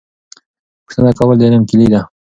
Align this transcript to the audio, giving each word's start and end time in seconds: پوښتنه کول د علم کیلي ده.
پوښتنه 0.85 1.11
کول 1.17 1.35
د 1.37 1.41
علم 1.47 1.63
کیلي 1.69 1.87
ده. 1.93 2.01